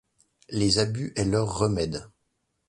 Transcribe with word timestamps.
Les 0.49 0.79
abus 0.79 1.13
et 1.15 1.25
leurs 1.25 1.59
remèdes. 1.59 2.09